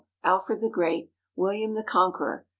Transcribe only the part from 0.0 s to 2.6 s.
Alfred the Great. William the Conqueror.